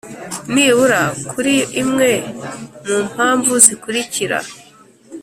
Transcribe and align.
Nibura 0.53 1.01
kuri 1.31 1.53
imwe 1.81 2.09
mu 2.85 2.97
mpamvu 3.09 3.53
zikurikira 3.65 4.39